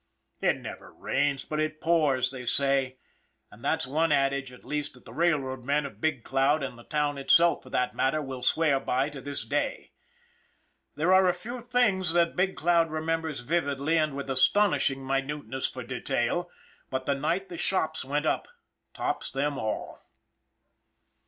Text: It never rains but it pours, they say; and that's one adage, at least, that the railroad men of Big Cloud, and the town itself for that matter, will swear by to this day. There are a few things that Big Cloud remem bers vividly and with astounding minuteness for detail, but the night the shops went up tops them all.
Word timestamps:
It 0.41 0.57
never 0.57 0.91
rains 0.91 1.45
but 1.45 1.59
it 1.59 1.79
pours, 1.79 2.31
they 2.31 2.47
say; 2.47 2.97
and 3.51 3.63
that's 3.63 3.85
one 3.85 4.11
adage, 4.11 4.51
at 4.51 4.65
least, 4.65 4.95
that 4.95 5.05
the 5.05 5.13
railroad 5.13 5.63
men 5.63 5.85
of 5.85 6.01
Big 6.01 6.23
Cloud, 6.23 6.63
and 6.63 6.75
the 6.75 6.83
town 6.83 7.19
itself 7.19 7.61
for 7.61 7.69
that 7.69 7.93
matter, 7.93 8.19
will 8.19 8.41
swear 8.41 8.79
by 8.79 9.09
to 9.09 9.21
this 9.21 9.45
day. 9.45 9.91
There 10.95 11.13
are 11.13 11.27
a 11.29 11.35
few 11.35 11.59
things 11.59 12.13
that 12.13 12.35
Big 12.35 12.55
Cloud 12.55 12.89
remem 12.89 13.21
bers 13.21 13.41
vividly 13.41 13.95
and 13.95 14.15
with 14.15 14.27
astounding 14.27 15.05
minuteness 15.05 15.69
for 15.69 15.83
detail, 15.83 16.49
but 16.89 17.05
the 17.05 17.13
night 17.13 17.49
the 17.49 17.55
shops 17.57 18.03
went 18.03 18.25
up 18.25 18.47
tops 18.95 19.29
them 19.29 19.59
all. 19.59 19.99